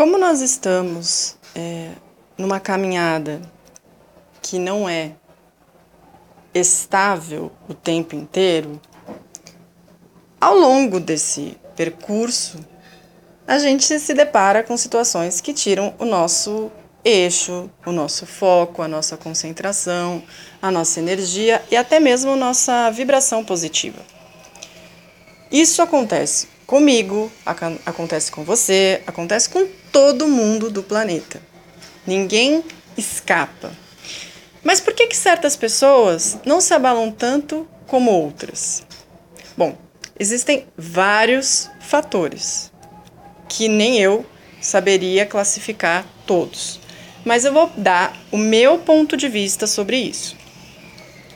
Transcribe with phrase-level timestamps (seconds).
[0.00, 1.90] Como nós estamos é,
[2.38, 3.42] numa caminhada
[4.40, 5.12] que não é
[6.54, 8.80] estável o tempo inteiro,
[10.40, 12.64] ao longo desse percurso,
[13.46, 16.72] a gente se depara com situações que tiram o nosso
[17.04, 20.22] eixo, o nosso foco, a nossa concentração,
[20.62, 24.00] a nossa energia e até mesmo a nossa vibração positiva.
[25.52, 27.32] Isso acontece comigo,
[27.84, 31.42] acontece com você, acontece com todo mundo do planeta.
[32.06, 32.62] Ninguém
[32.96, 33.72] escapa.
[34.62, 38.84] Mas por que, que certas pessoas não se abalam tanto como outras?
[39.56, 39.76] Bom,
[40.16, 42.70] existem vários fatores
[43.48, 44.24] que nem eu
[44.60, 46.80] saberia classificar todos
[47.24, 50.36] mas eu vou dar o meu ponto de vista sobre isso.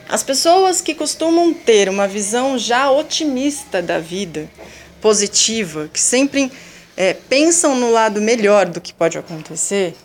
[0.07, 4.49] As pessoas que costumam ter uma visão já otimista da vida,
[5.01, 6.51] positiva, que sempre
[6.95, 9.95] é, pensam no lado melhor do que pode acontecer,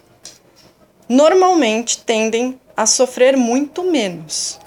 [1.08, 4.58] normalmente tendem a sofrer muito menos.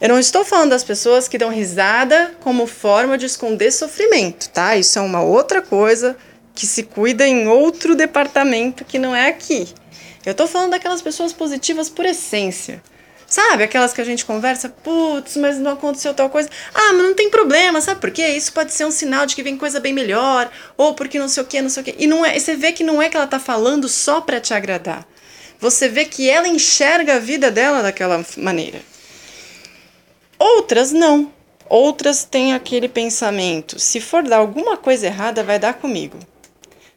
[0.00, 4.76] Eu não estou falando das pessoas que dão risada como forma de esconder sofrimento, tá?
[4.76, 6.16] Isso é uma outra coisa
[6.54, 9.68] que se cuida em outro departamento que não é aqui.
[10.24, 12.82] Eu tô falando daquelas pessoas positivas por essência.
[13.26, 16.48] Sabe, aquelas que a gente conversa, putz, mas não aconteceu tal coisa.
[16.72, 18.28] Ah, mas não tem problema, sabe por quê?
[18.28, 21.42] Isso pode ser um sinal de que vem coisa bem melhor, ou porque não sei
[21.42, 21.94] o quê, não sei o quê.
[21.98, 24.54] E não é, você vê que não é que ela tá falando só para te
[24.54, 25.04] agradar.
[25.58, 28.80] Você vê que ela enxerga a vida dela daquela maneira.
[30.38, 31.32] Outras não.
[31.68, 36.18] Outras têm aquele pensamento: se for dar alguma coisa errada, vai dar comigo.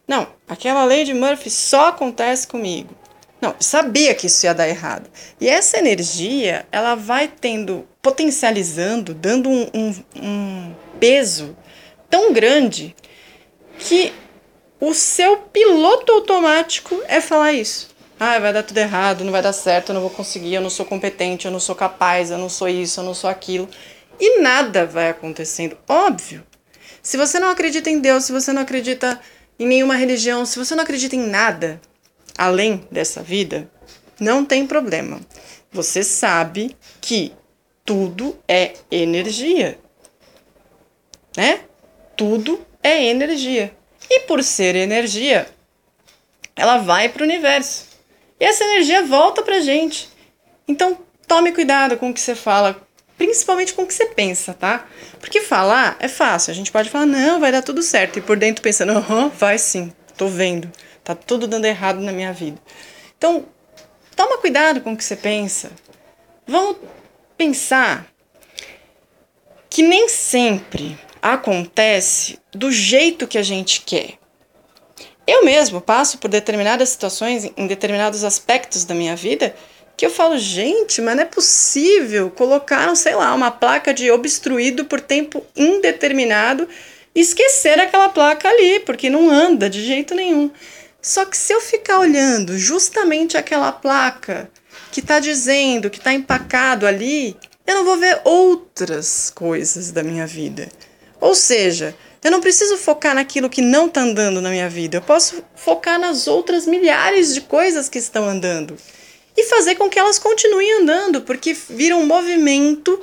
[0.06, 2.99] Não, aquela lei de Murphy só acontece comigo.
[3.40, 5.08] Não, sabia que isso ia dar errado.
[5.40, 11.56] E essa energia, ela vai tendo, potencializando, dando um, um, um peso
[12.10, 12.94] tão grande
[13.78, 14.12] que
[14.78, 17.88] o seu piloto automático é falar isso.
[18.18, 20.68] Ah, vai dar tudo errado, não vai dar certo, eu não vou conseguir, eu não
[20.68, 23.66] sou competente, eu não sou capaz, eu não sou isso, eu não sou aquilo.
[24.18, 25.78] E nada vai acontecendo.
[25.88, 26.46] Óbvio.
[27.02, 29.18] Se você não acredita em Deus, se você não acredita
[29.58, 31.80] em nenhuma religião, se você não acredita em nada,
[32.40, 33.70] além dessa vida,
[34.18, 35.20] não tem problema.
[35.70, 37.34] Você sabe que
[37.84, 39.78] tudo é energia.
[41.36, 41.60] Né?
[42.16, 43.76] Tudo é energia.
[44.08, 45.46] E por ser energia,
[46.56, 47.84] ela vai para o universo.
[48.40, 50.08] E essa energia volta para gente.
[50.66, 50.96] Então,
[51.28, 52.80] tome cuidado com o que você fala,
[53.18, 54.86] principalmente com o que você pensa, tá?
[55.20, 56.52] Porque falar é fácil.
[56.52, 58.18] A gente pode falar, não, vai dar tudo certo.
[58.18, 60.72] E por dentro pensando, aham, vai sim, tô vendo.
[61.10, 62.56] Tá tudo dando errado na minha vida.
[63.18, 63.44] Então,
[64.14, 65.72] toma cuidado com o que você pensa.
[66.46, 66.76] Vamos
[67.36, 68.06] pensar
[69.68, 74.14] que nem sempre acontece do jeito que a gente quer.
[75.26, 79.54] Eu mesmo passo por determinadas situações, em determinados aspectos da minha vida,
[79.96, 82.30] que eu falo, gente, mas não é possível.
[82.30, 86.68] Colocaram, sei lá, uma placa de obstruído por tempo indeterminado
[87.12, 90.52] e esquecer aquela placa ali, porque não anda de jeito nenhum.
[91.02, 94.50] Só que se eu ficar olhando justamente aquela placa
[94.92, 100.26] que está dizendo que está empacado ali, eu não vou ver outras coisas da minha
[100.26, 100.68] vida.
[101.20, 104.98] Ou seja, eu não preciso focar naquilo que não está andando na minha vida.
[104.98, 108.76] Eu posso focar nas outras milhares de coisas que estão andando
[109.36, 113.00] e fazer com que elas continuem andando, porque vira um movimento,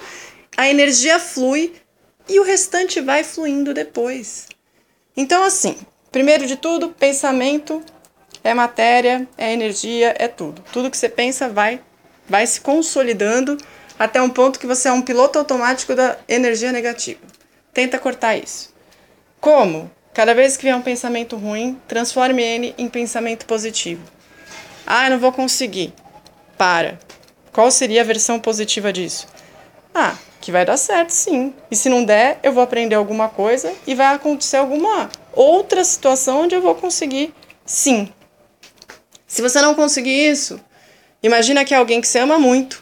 [0.56, 1.74] a energia flui
[2.30, 4.48] e o restante vai fluindo depois.
[5.16, 5.78] Então, assim,
[6.12, 7.84] Primeiro de tudo, pensamento
[8.44, 10.64] é matéria, é energia, é tudo.
[10.72, 11.82] Tudo que você pensa vai,
[12.28, 13.58] vai se consolidando
[14.00, 17.20] até um ponto que você é um piloto automático da energia negativa.
[17.74, 18.74] Tenta cortar isso.
[19.40, 19.92] Como?
[20.14, 24.02] Cada vez que vier um pensamento ruim, transforme ele em pensamento positivo.
[24.86, 25.94] Ah, eu não vou conseguir.
[26.58, 26.98] Para.
[27.52, 29.28] Qual seria a versão positiva disso?
[29.94, 31.54] Ah, que vai dar certo sim.
[31.70, 36.42] E se não der, eu vou aprender alguma coisa e vai acontecer alguma outra situação
[36.42, 37.34] onde eu vou conseguir
[37.66, 38.12] sim.
[39.28, 40.60] Se você não conseguir isso,
[41.22, 42.82] imagina que é alguém que você ama muito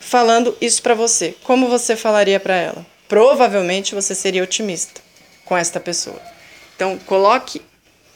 [0.00, 1.36] falando isso para você.
[1.44, 2.86] Como você falaria para ela?
[3.08, 5.00] Provavelmente você seria otimista
[5.44, 6.20] com esta pessoa.
[6.74, 7.62] Então, coloque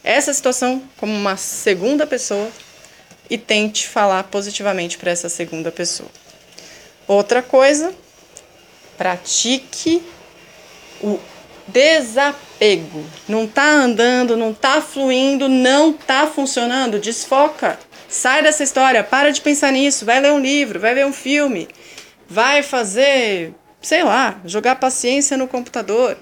[0.03, 2.51] essa situação como uma segunda pessoa
[3.31, 6.11] e tente falar positivamente para essa segunda pessoa.
[7.07, 7.95] Outra coisa,
[8.97, 10.03] pratique
[11.01, 11.19] o
[11.69, 13.05] desapego.
[13.29, 17.79] Não tá andando, não tá fluindo, não tá funcionando, desfoca.
[18.09, 21.69] Sai dessa história, para de pensar nisso, vai ler um livro, vai ver um filme,
[22.29, 26.17] vai fazer, sei lá, jogar paciência no computador,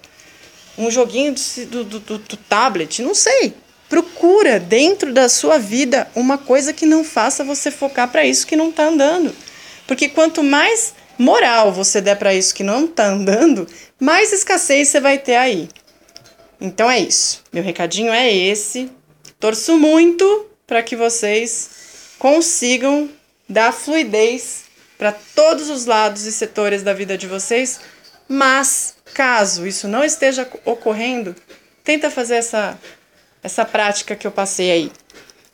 [0.77, 1.35] um joguinho
[1.71, 3.55] do, do, do, do tablet, não sei.
[3.89, 8.57] Procura dentro da sua vida uma coisa que não faça você focar para isso que
[8.57, 9.33] não está andando.
[9.87, 13.67] Porque quanto mais moral você der para isso que não está andando,
[13.99, 15.69] mais escassez você vai ter aí.
[16.61, 17.43] Então é isso.
[17.53, 18.91] Meu recadinho é esse.
[19.39, 21.71] Torço muito para que vocês
[22.19, 23.09] consigam
[23.49, 24.65] dar fluidez
[24.99, 27.81] para todos os lados e setores da vida de vocês,
[28.27, 31.37] mas caso isso não esteja ocorrendo,
[31.85, 32.79] tenta fazer essa
[33.43, 34.93] essa prática que eu passei aí.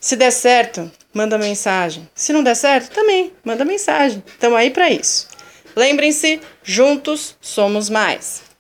[0.01, 2.09] Se der certo, manda mensagem.
[2.15, 4.23] Se não der certo, também manda mensagem.
[4.27, 5.29] Estamos aí para isso.
[5.75, 8.52] Lembrem-se, juntos somos mais.